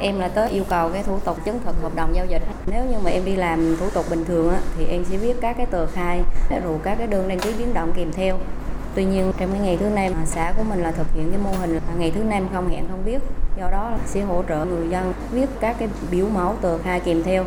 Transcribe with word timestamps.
Em 0.00 0.18
là 0.18 0.28
tới 0.28 0.50
yêu 0.50 0.64
cầu 0.68 0.90
cái 0.92 1.02
thủ 1.02 1.18
tục 1.24 1.44
chứng 1.44 1.60
thực 1.64 1.76
hợp 1.82 1.94
đồng 1.94 2.14
giao 2.14 2.26
dịch. 2.26 2.42
Nếu 2.66 2.84
như 2.84 2.96
mà 3.04 3.10
em 3.10 3.24
đi 3.24 3.36
làm 3.36 3.76
thủ 3.76 3.90
tục 3.90 4.04
bình 4.10 4.24
thường 4.24 4.50
á, 4.50 4.60
thì 4.76 4.86
em 4.86 5.04
sẽ 5.04 5.16
viết 5.16 5.36
các 5.40 5.56
cái 5.56 5.66
tờ 5.66 5.86
khai 5.86 6.22
rồi 6.64 6.78
các 6.82 6.94
cái 6.98 7.06
đơn 7.06 7.28
đăng 7.28 7.38
ký 7.38 7.54
biến 7.58 7.74
động 7.74 7.92
kèm 7.96 8.12
theo. 8.12 8.38
Tuy 8.94 9.04
nhiên 9.04 9.32
trong 9.38 9.50
cái 9.52 9.60
ngày 9.60 9.76
thứ 9.76 9.88
năm 9.88 10.12
xã 10.26 10.54
của 10.56 10.62
mình 10.62 10.82
là 10.82 10.90
thực 10.90 11.06
hiện 11.14 11.30
cái 11.30 11.40
mô 11.44 11.50
hình 11.50 11.70
là 11.70 11.80
ngày 11.98 12.10
thứ 12.10 12.22
năm 12.22 12.48
không 12.52 12.68
hẹn 12.68 12.84
không 12.90 13.02
viết. 13.04 13.18
Do 13.58 13.70
đó 13.70 13.98
sẽ 14.06 14.20
hỗ 14.20 14.42
trợ 14.48 14.64
người 14.64 14.88
dân 14.88 15.12
viết 15.32 15.46
các 15.60 15.76
cái 15.78 15.88
biểu 16.10 16.28
mẫu 16.28 16.54
tờ 16.60 16.78
khai 16.78 17.00
kèm 17.00 17.22
theo. 17.22 17.44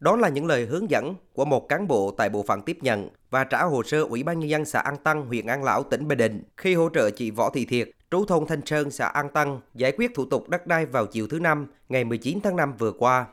Đó 0.00 0.16
là 0.16 0.28
những 0.28 0.46
lời 0.46 0.66
hướng 0.66 0.90
dẫn 0.90 1.14
của 1.32 1.44
một 1.44 1.68
cán 1.68 1.88
bộ 1.88 2.14
tại 2.18 2.28
bộ 2.28 2.44
phận 2.48 2.62
tiếp 2.62 2.78
nhận 2.80 3.08
và 3.30 3.44
trả 3.44 3.62
hồ 3.62 3.82
sơ 3.82 4.02
Ủy 4.02 4.22
ban 4.22 4.38
nhân 4.38 4.50
dân 4.50 4.64
xã 4.64 4.80
An 4.80 4.96
Tăng, 4.96 5.26
huyện 5.26 5.46
An 5.46 5.64
Lão, 5.64 5.82
tỉnh 5.82 6.08
Bình 6.08 6.18
Định 6.18 6.42
khi 6.56 6.74
hỗ 6.74 6.88
trợ 6.94 7.10
chị 7.10 7.30
Võ 7.30 7.50
Thị 7.50 7.64
Thiệt, 7.64 7.88
trú 8.10 8.24
thôn 8.24 8.46
Thanh 8.46 8.66
Sơn, 8.66 8.90
xã 8.90 9.06
An 9.06 9.28
Tăng 9.28 9.60
giải 9.74 9.92
quyết 9.92 10.14
thủ 10.14 10.24
tục 10.24 10.48
đất 10.48 10.66
đai 10.66 10.86
vào 10.86 11.06
chiều 11.06 11.26
thứ 11.26 11.38
năm, 11.38 11.66
ngày 11.88 12.04
19 12.04 12.40
tháng 12.42 12.56
5 12.56 12.74
vừa 12.78 12.92
qua. 12.92 13.26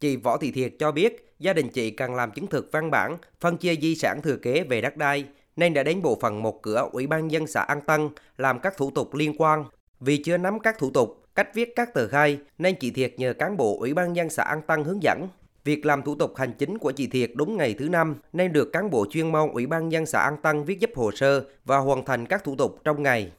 Chị 0.00 0.16
Võ 0.16 0.36
Thị 0.36 0.50
Thiệt 0.50 0.74
cho 0.78 0.92
biết 0.92 1.34
gia 1.38 1.52
đình 1.52 1.68
chị 1.68 1.90
cần 1.90 2.14
làm 2.14 2.30
chứng 2.30 2.46
thực 2.46 2.72
văn 2.72 2.90
bản 2.90 3.16
phân 3.40 3.56
chia 3.56 3.74
di 3.76 3.94
sản 3.94 4.22
thừa 4.22 4.36
kế 4.36 4.64
về 4.64 4.80
đất 4.80 4.96
đai 4.96 5.24
nên 5.56 5.74
đã 5.74 5.82
đến 5.82 6.02
bộ 6.02 6.18
phận 6.20 6.42
một 6.42 6.62
cửa 6.62 6.88
Ủy 6.92 7.06
ban 7.06 7.30
dân 7.30 7.46
xã 7.46 7.60
An 7.60 7.80
tân 7.80 8.08
làm 8.38 8.58
các 8.58 8.76
thủ 8.76 8.90
tục 8.90 9.14
liên 9.14 9.34
quan. 9.38 9.64
Vì 10.00 10.22
chưa 10.22 10.36
nắm 10.36 10.60
các 10.60 10.78
thủ 10.78 10.90
tục, 10.90 11.24
cách 11.34 11.54
viết 11.54 11.72
các 11.76 11.94
tờ 11.94 12.08
khai 12.08 12.38
nên 12.58 12.74
chị 12.80 12.90
Thiệt 12.90 13.14
nhờ 13.16 13.32
cán 13.32 13.56
bộ 13.56 13.78
Ủy 13.78 13.94
ban 13.94 14.16
dân 14.16 14.30
xã 14.30 14.42
An 14.42 14.62
tân 14.62 14.84
hướng 14.84 15.02
dẫn. 15.02 15.28
Việc 15.64 15.86
làm 15.86 16.02
thủ 16.02 16.14
tục 16.14 16.36
hành 16.36 16.52
chính 16.52 16.78
của 16.78 16.92
chị 16.92 17.06
Thiệt 17.06 17.30
đúng 17.34 17.56
ngày 17.56 17.74
thứ 17.78 17.88
năm 17.88 18.16
nên 18.32 18.52
được 18.52 18.72
cán 18.72 18.90
bộ 18.90 19.06
chuyên 19.10 19.32
môn 19.32 19.50
Ủy 19.50 19.66
ban 19.66 19.92
dân 19.92 20.06
xã 20.06 20.20
An 20.20 20.36
tân 20.42 20.64
viết 20.64 20.80
giúp 20.80 20.90
hồ 20.94 21.10
sơ 21.12 21.44
và 21.64 21.78
hoàn 21.78 22.04
thành 22.04 22.26
các 22.26 22.44
thủ 22.44 22.56
tục 22.56 22.80
trong 22.84 23.02
ngày. 23.02 23.32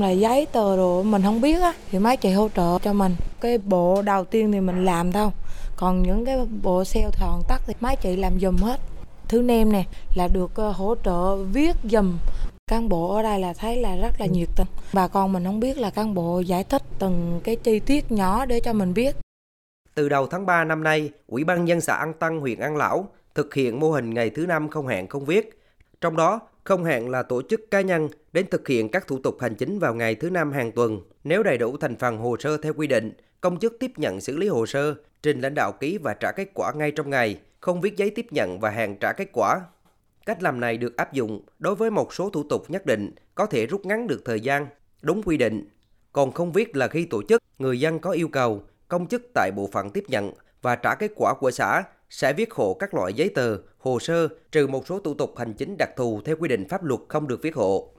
Là 0.00 0.10
giấy 0.10 0.46
tờ 0.52 0.76
đồ 0.76 1.02
mình 1.02 1.22
không 1.22 1.40
biết 1.40 1.60
á 1.60 1.74
thì 1.90 1.98
mấy 1.98 2.16
chị 2.16 2.30
hỗ 2.30 2.48
trợ 2.56 2.78
cho 2.82 2.92
mình. 2.92 3.16
Cái 3.40 3.58
bộ 3.58 4.02
đầu 4.02 4.24
tiên 4.24 4.52
thì 4.52 4.60
mình 4.60 4.84
làm 4.84 5.12
đâu. 5.12 5.32
Còn 5.76 6.02
những 6.02 6.24
cái 6.24 6.38
bộ 6.62 6.84
xeo 6.84 7.10
thòn 7.10 7.42
tắt 7.48 7.62
thì 7.66 7.74
mấy 7.80 7.96
chị 7.96 8.16
làm 8.16 8.40
dùm 8.40 8.56
hết. 8.56 8.80
Thứ 9.28 9.42
nem 9.42 9.72
nè 9.72 9.84
là 10.16 10.28
được 10.28 10.54
ờ, 10.54 10.70
hỗ 10.70 10.94
trợ 11.04 11.36
viết 11.36 11.76
dùm 11.84 12.18
cán 12.66 12.88
bộ 12.88 13.14
ở 13.14 13.22
đây 13.22 13.40
là 13.40 13.52
thấy 13.52 13.76
là 13.76 13.96
rất 13.96 14.20
là 14.20 14.26
nhiệt 14.26 14.48
tình 14.56 14.66
bà 14.92 15.08
con 15.08 15.32
mình 15.32 15.44
không 15.44 15.60
biết 15.60 15.78
là 15.78 15.90
cán 15.90 16.14
bộ 16.14 16.40
giải 16.40 16.64
thích 16.64 16.82
từng 16.98 17.40
cái 17.44 17.56
chi 17.56 17.80
tiết 17.80 18.12
nhỏ 18.12 18.46
để 18.46 18.60
cho 18.60 18.72
mình 18.72 18.94
biết 18.94 19.16
từ 19.94 20.08
đầu 20.08 20.26
tháng 20.26 20.46
3 20.46 20.64
năm 20.64 20.82
nay, 20.82 21.10
Ủy 21.26 21.44
ban 21.44 21.68
dân 21.68 21.80
xã 21.80 21.94
An 21.94 22.12
Tăng, 22.12 22.40
huyện 22.40 22.58
An 22.60 22.76
Lão 22.76 23.08
thực 23.34 23.54
hiện 23.54 23.80
mô 23.80 23.90
hình 23.90 24.14
ngày 24.14 24.30
thứ 24.30 24.46
năm 24.46 24.68
không 24.68 24.86
hẹn 24.86 25.06
không 25.06 25.24
viết. 25.24 25.62
Trong 26.00 26.16
đó, 26.16 26.40
không 26.64 26.84
hẹn 26.84 27.10
là 27.10 27.22
tổ 27.22 27.42
chức 27.42 27.60
cá 27.70 27.80
nhân 27.80 28.08
đến 28.32 28.46
thực 28.50 28.68
hiện 28.68 28.88
các 28.88 29.06
thủ 29.06 29.18
tục 29.18 29.36
hành 29.40 29.54
chính 29.54 29.78
vào 29.78 29.94
ngày 29.94 30.14
thứ 30.14 30.30
năm 30.30 30.52
hàng 30.52 30.72
tuần. 30.72 31.00
Nếu 31.24 31.42
đầy 31.42 31.58
đủ 31.58 31.76
thành 31.76 31.96
phần 31.96 32.18
hồ 32.18 32.36
sơ 32.40 32.56
theo 32.56 32.72
quy 32.72 32.86
định, 32.86 33.12
công 33.40 33.58
chức 33.58 33.76
tiếp 33.80 33.92
nhận 33.96 34.20
xử 34.20 34.36
lý 34.36 34.48
hồ 34.48 34.66
sơ, 34.66 34.94
trình 35.22 35.40
lãnh 35.40 35.54
đạo 35.54 35.72
ký 35.72 35.98
và 35.98 36.14
trả 36.14 36.32
kết 36.32 36.48
quả 36.54 36.72
ngay 36.72 36.90
trong 36.90 37.10
ngày, 37.10 37.40
không 37.60 37.80
viết 37.80 37.96
giấy 37.96 38.10
tiếp 38.10 38.26
nhận 38.30 38.60
và 38.60 38.70
hẹn 38.70 38.96
trả 38.96 39.12
kết 39.12 39.28
quả. 39.32 39.60
Cách 40.26 40.42
làm 40.42 40.60
này 40.60 40.76
được 40.76 40.96
áp 40.96 41.12
dụng 41.12 41.40
đối 41.58 41.74
với 41.74 41.90
một 41.90 42.14
số 42.14 42.30
thủ 42.30 42.42
tục 42.48 42.70
nhất 42.70 42.86
định, 42.86 43.10
có 43.34 43.46
thể 43.46 43.66
rút 43.66 43.86
ngắn 43.86 44.06
được 44.06 44.22
thời 44.24 44.40
gian, 44.40 44.66
đúng 45.02 45.22
quy 45.22 45.36
định. 45.36 45.68
Còn 46.12 46.32
không 46.32 46.52
viết 46.52 46.76
là 46.76 46.88
khi 46.88 47.04
tổ 47.04 47.22
chức, 47.22 47.42
người 47.58 47.80
dân 47.80 47.98
có 47.98 48.10
yêu 48.10 48.28
cầu, 48.28 48.62
công 48.88 49.06
chức 49.06 49.22
tại 49.34 49.50
bộ 49.56 49.68
phận 49.72 49.90
tiếp 49.90 50.04
nhận 50.08 50.32
và 50.62 50.76
trả 50.76 50.94
kết 50.94 51.12
quả 51.16 51.34
của 51.34 51.50
xã 51.50 51.84
sẽ 52.10 52.32
viết 52.32 52.52
hộ 52.52 52.74
các 52.74 52.94
loại 52.94 53.12
giấy 53.12 53.28
tờ, 53.28 53.56
hồ 53.78 53.98
sơ, 53.98 54.28
trừ 54.52 54.66
một 54.66 54.86
số 54.86 54.98
thủ 54.98 55.14
tục 55.14 55.38
hành 55.38 55.52
chính 55.52 55.76
đặc 55.78 55.90
thù 55.96 56.20
theo 56.24 56.36
quy 56.36 56.48
định 56.48 56.68
pháp 56.68 56.84
luật 56.84 57.00
không 57.08 57.28
được 57.28 57.42
viết 57.42 57.54
hộ. 57.54 57.91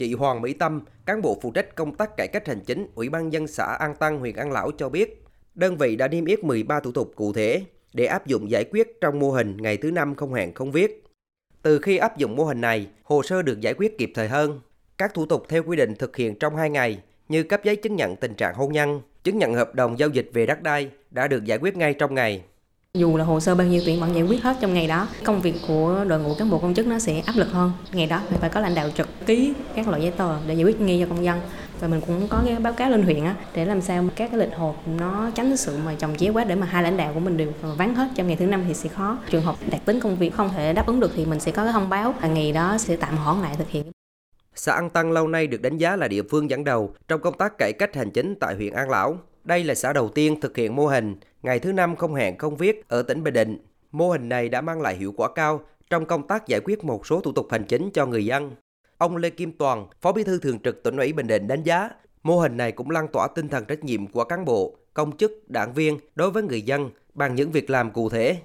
Chị 0.00 0.14
Hoàng 0.14 0.42
Mỹ 0.42 0.52
Tâm, 0.52 0.80
cán 1.06 1.22
bộ 1.22 1.38
phụ 1.42 1.50
trách 1.50 1.74
công 1.74 1.94
tác 1.94 2.16
cải 2.16 2.28
cách 2.28 2.46
hành 2.46 2.60
chính 2.60 2.86
Ủy 2.94 3.08
ban 3.08 3.32
dân 3.32 3.46
xã 3.46 3.64
An 3.64 3.94
Tăng, 3.94 4.18
huyện 4.18 4.36
An 4.36 4.52
Lão 4.52 4.70
cho 4.70 4.88
biết, 4.88 5.24
đơn 5.54 5.76
vị 5.76 5.96
đã 5.96 6.08
niêm 6.08 6.24
yết 6.24 6.44
13 6.44 6.80
thủ 6.80 6.92
tục 6.92 7.12
cụ 7.16 7.32
thể 7.32 7.62
để 7.92 8.06
áp 8.06 8.26
dụng 8.26 8.50
giải 8.50 8.64
quyết 8.70 9.00
trong 9.00 9.18
mô 9.18 9.30
hình 9.30 9.56
ngày 9.56 9.76
thứ 9.76 9.90
năm 9.90 10.14
không 10.14 10.34
hẹn 10.34 10.54
không 10.54 10.72
viết. 10.72 11.04
Từ 11.62 11.78
khi 11.78 11.96
áp 11.96 12.18
dụng 12.18 12.36
mô 12.36 12.44
hình 12.44 12.60
này, 12.60 12.86
hồ 13.02 13.22
sơ 13.22 13.42
được 13.42 13.60
giải 13.60 13.74
quyết 13.74 13.98
kịp 13.98 14.12
thời 14.14 14.28
hơn. 14.28 14.60
Các 14.98 15.14
thủ 15.14 15.26
tục 15.26 15.46
theo 15.48 15.62
quy 15.62 15.76
định 15.76 15.94
thực 15.94 16.16
hiện 16.16 16.38
trong 16.38 16.56
2 16.56 16.70
ngày 16.70 17.02
như 17.28 17.42
cấp 17.42 17.60
giấy 17.64 17.76
chứng 17.76 17.96
nhận 17.96 18.16
tình 18.16 18.34
trạng 18.34 18.54
hôn 18.54 18.72
nhân, 18.72 19.00
chứng 19.24 19.38
nhận 19.38 19.54
hợp 19.54 19.74
đồng 19.74 19.98
giao 19.98 20.08
dịch 20.08 20.30
về 20.32 20.46
đất 20.46 20.62
đai 20.62 20.90
đã 21.10 21.28
được 21.28 21.44
giải 21.44 21.58
quyết 21.58 21.76
ngay 21.76 21.94
trong 21.94 22.14
ngày. 22.14 22.44
Dù 22.94 23.16
là 23.16 23.24
hồ 23.24 23.40
sơ 23.40 23.54
bao 23.54 23.66
nhiêu 23.66 23.82
tuyển 23.86 24.00
vẫn 24.00 24.14
giải 24.14 24.22
quyết 24.22 24.42
hết 24.42 24.56
trong 24.60 24.74
ngày 24.74 24.86
đó. 24.86 25.08
Công 25.24 25.40
việc 25.40 25.54
của 25.68 26.04
đội 26.08 26.20
ngũ 26.20 26.34
cán 26.34 26.50
bộ 26.50 26.58
công 26.58 26.74
chức 26.74 26.86
nó 26.86 26.98
sẽ 26.98 27.20
áp 27.20 27.32
lực 27.36 27.48
hơn. 27.52 27.72
Ngày 27.92 28.06
đó 28.06 28.20
phải 28.40 28.50
có 28.50 28.60
lãnh 28.60 28.74
đạo 28.74 28.90
trực 28.96 29.08
ký 29.26 29.54
các 29.74 29.88
loại 29.88 30.02
giấy 30.02 30.10
tờ 30.10 30.36
để 30.46 30.54
giải 30.54 30.64
quyết 30.64 30.80
ngay 30.80 30.98
cho 31.00 31.14
công 31.14 31.24
dân. 31.24 31.40
Và 31.80 31.88
mình 31.88 32.00
cũng 32.06 32.28
có 32.28 32.42
cái 32.46 32.56
báo 32.56 32.72
cáo 32.72 32.90
lên 32.90 33.02
huyện 33.02 33.24
á, 33.24 33.34
để 33.54 33.64
làm 33.64 33.80
sao 33.80 34.04
các 34.16 34.30
cái 34.30 34.40
lịch 34.40 34.56
họp 34.56 34.88
nó 34.88 35.30
tránh 35.34 35.56
sự 35.56 35.78
mà 35.84 35.94
chồng 35.98 36.16
chéo 36.16 36.32
quá 36.32 36.44
để 36.44 36.54
mà 36.54 36.66
hai 36.66 36.82
lãnh 36.82 36.96
đạo 36.96 37.10
của 37.14 37.20
mình 37.20 37.36
đều 37.36 37.52
vắng 37.76 37.94
hết 37.94 38.08
trong 38.14 38.26
ngày 38.26 38.36
thứ 38.36 38.46
năm 38.46 38.64
thì 38.68 38.74
sẽ 38.74 38.88
khó. 38.88 39.18
Trường 39.30 39.42
hợp 39.42 39.56
đặc 39.70 39.80
tính 39.84 40.00
công 40.00 40.16
việc 40.16 40.34
không 40.34 40.50
thể 40.56 40.72
đáp 40.72 40.86
ứng 40.86 41.00
được 41.00 41.10
thì 41.16 41.24
mình 41.24 41.40
sẽ 41.40 41.52
có 41.52 41.64
cái 41.64 41.72
thông 41.72 41.88
báo 41.88 42.14
là 42.22 42.28
ngày 42.28 42.52
đó 42.52 42.78
sẽ 42.78 42.96
tạm 42.96 43.16
hoãn 43.16 43.42
lại 43.42 43.54
thực 43.58 43.68
hiện. 43.68 43.84
Xã 44.54 44.72
An 44.72 44.90
Tăng 44.90 45.12
lâu 45.12 45.28
nay 45.28 45.46
được 45.46 45.62
đánh 45.62 45.76
giá 45.76 45.96
là 45.96 46.08
địa 46.08 46.22
phương 46.30 46.50
dẫn 46.50 46.64
đầu 46.64 46.94
trong 47.08 47.20
công 47.20 47.38
tác 47.38 47.58
cải 47.58 47.72
cách 47.72 47.96
hành 47.96 48.10
chính 48.10 48.34
tại 48.40 48.54
huyện 48.54 48.72
An 48.72 48.90
Lão. 48.90 49.18
Đây 49.44 49.64
là 49.64 49.74
xã 49.74 49.92
đầu 49.92 50.08
tiên 50.08 50.40
thực 50.40 50.56
hiện 50.56 50.76
mô 50.76 50.86
hình 50.86 51.16
ngày 51.42 51.58
thứ 51.58 51.72
năm 51.72 51.96
không 51.96 52.14
hẹn 52.14 52.38
không 52.38 52.56
viết 52.56 52.88
ở 52.88 53.02
tỉnh 53.02 53.22
Bình 53.22 53.34
Định. 53.34 53.58
Mô 53.92 54.10
hình 54.10 54.28
này 54.28 54.48
đã 54.48 54.60
mang 54.60 54.80
lại 54.80 54.96
hiệu 54.96 55.12
quả 55.16 55.28
cao 55.34 55.60
trong 55.90 56.06
công 56.06 56.26
tác 56.26 56.46
giải 56.46 56.60
quyết 56.64 56.84
một 56.84 57.06
số 57.06 57.20
thủ 57.20 57.32
tục 57.32 57.46
hành 57.50 57.64
chính 57.64 57.90
cho 57.94 58.06
người 58.06 58.24
dân. 58.26 58.50
Ông 58.98 59.16
Lê 59.16 59.30
Kim 59.30 59.52
Toàn, 59.52 59.86
Phó 60.00 60.12
Bí 60.12 60.24
thư 60.24 60.38
Thường 60.38 60.58
trực 60.58 60.82
tỉnh 60.82 60.96
ủy 60.96 61.12
Bình 61.12 61.26
Định 61.26 61.46
đánh 61.46 61.62
giá, 61.62 61.90
mô 62.22 62.40
hình 62.40 62.56
này 62.56 62.72
cũng 62.72 62.90
lan 62.90 63.08
tỏa 63.08 63.28
tinh 63.34 63.48
thần 63.48 63.64
trách 63.64 63.84
nhiệm 63.84 64.06
của 64.06 64.24
cán 64.24 64.44
bộ, 64.44 64.76
công 64.94 65.16
chức, 65.16 65.50
đảng 65.50 65.74
viên 65.74 65.98
đối 66.14 66.30
với 66.30 66.42
người 66.42 66.62
dân 66.62 66.90
bằng 67.14 67.34
những 67.34 67.50
việc 67.50 67.70
làm 67.70 67.90
cụ 67.90 68.08
thể. 68.08 68.36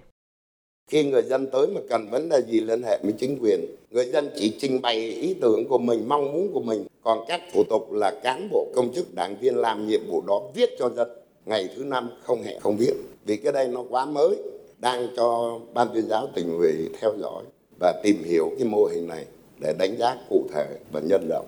Khi 0.87 1.03
người 1.03 1.21
dân 1.21 1.47
tới 1.51 1.67
mà 1.67 1.81
cần 1.89 2.09
vấn 2.11 2.29
đề 2.29 2.41
gì 2.47 2.59
liên 2.59 2.83
hệ 2.83 2.99
với 3.03 3.13
chính 3.19 3.37
quyền, 3.41 3.65
người 3.91 4.05
dân 4.05 4.29
chỉ 4.35 4.55
trình 4.59 4.81
bày 4.81 4.95
ý 4.95 5.33
tưởng 5.41 5.67
của 5.67 5.77
mình, 5.77 6.09
mong 6.09 6.33
muốn 6.33 6.53
của 6.53 6.59
mình. 6.59 6.85
Còn 7.03 7.25
các 7.27 7.41
thủ 7.53 7.63
tục 7.63 7.91
là 7.91 8.11
cán 8.23 8.49
bộ 8.51 8.67
công 8.75 8.93
chức 8.93 9.15
đảng 9.15 9.37
viên 9.39 9.55
làm 9.55 9.87
nhiệm 9.87 10.07
vụ 10.07 10.21
đó 10.27 10.41
viết 10.55 10.69
cho 10.79 10.89
dân. 10.89 11.09
Ngày 11.45 11.69
thứ 11.75 11.83
năm 11.83 12.09
không 12.23 12.43
hẹn 12.43 12.59
không 12.59 12.77
viết. 12.77 12.93
Vì 13.25 13.37
cái 13.37 13.53
đây 13.53 13.67
nó 13.67 13.83
quá 13.89 14.05
mới, 14.05 14.35
đang 14.79 15.07
cho 15.17 15.59
ban 15.73 15.87
tuyên 15.93 16.07
giáo 16.07 16.27
tỉnh 16.35 16.57
ủy 16.57 16.73
theo 17.01 17.13
dõi 17.21 17.43
và 17.79 18.01
tìm 18.03 18.23
hiểu 18.23 18.49
cái 18.59 18.67
mô 18.67 18.85
hình 18.85 19.07
này 19.07 19.25
để 19.61 19.73
đánh 19.79 19.97
giá 19.97 20.17
cụ 20.29 20.47
thể 20.53 20.65
và 20.91 20.99
nhân 20.99 21.27
rộng. 21.29 21.45